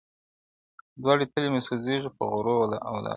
[1.01, 3.09] دواړي تلي مي سوځیږي په غرمو ولاړه یمه-